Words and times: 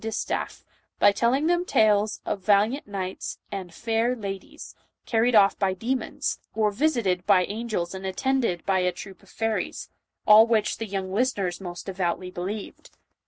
145 0.03 0.49
distaff, 0.49 0.63
by 0.97 1.11
telling 1.11 1.45
them 1.45 1.63
tales 1.63 2.21
of 2.25 2.39
valiant 2.43 2.87
knights 2.87 3.37
and 3.51 3.71
"faire 3.71 4.15
ladyes" 4.15 4.73
carried 5.05 5.35
off 5.35 5.59
by 5.59 5.75
demons, 5.75 6.39
or 6.55 6.71
visited 6.71 7.23
by 7.27 7.45
angels 7.45 7.93
and 7.93 8.03
attended 8.03 8.65
by 8.65 8.79
a 8.79 8.91
troop 8.91 9.21
of 9.21 9.29
fairies— 9.29 9.89
all 10.27 10.47
which 10.47 10.79
the 10.79 10.87
little 10.87 11.11
listeners 11.11 11.61
most 11.61 11.85
devoutly 11.85 12.31
believed. 12.31 12.89